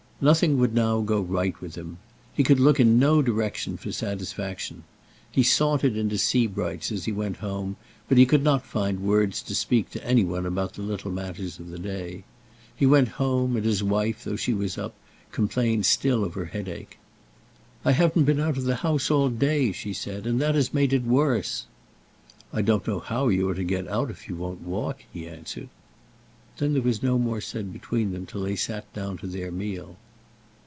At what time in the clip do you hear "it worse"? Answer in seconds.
20.93-21.65